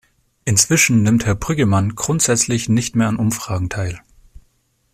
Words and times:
Inzwischen 0.45 1.03
nimmt 1.03 1.27
Herr 1.27 1.35
Brüggemann 1.35 1.93
grundsätzlich 1.93 2.67
nicht 2.69 2.95
mehr 2.95 3.07
an 3.07 3.17
Umfragen 3.17 3.69
teil. 3.69 3.99